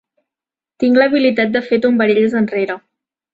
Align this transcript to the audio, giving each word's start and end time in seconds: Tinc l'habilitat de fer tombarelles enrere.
Tinc 0.83 0.97
l'habilitat 0.99 1.51
de 1.57 1.63
fer 1.67 1.79
tombarelles 1.85 2.35
enrere. 2.41 2.79